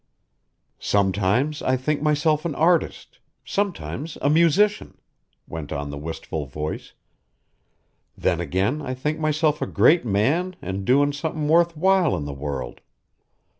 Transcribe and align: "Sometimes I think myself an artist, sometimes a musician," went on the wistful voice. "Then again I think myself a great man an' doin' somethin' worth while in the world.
"Sometimes 0.79 1.61
I 1.61 1.77
think 1.77 2.01
myself 2.01 2.43
an 2.43 2.55
artist, 2.55 3.19
sometimes 3.45 4.17
a 4.23 4.31
musician," 4.31 4.97
went 5.47 5.71
on 5.71 5.91
the 5.91 5.97
wistful 5.99 6.47
voice. 6.47 6.93
"Then 8.17 8.39
again 8.41 8.81
I 8.81 8.95
think 8.95 9.19
myself 9.19 9.61
a 9.61 9.67
great 9.67 10.03
man 10.03 10.55
an' 10.59 10.85
doin' 10.85 11.13
somethin' 11.13 11.47
worth 11.47 11.77
while 11.77 12.17
in 12.17 12.25
the 12.25 12.33
world. 12.33 12.81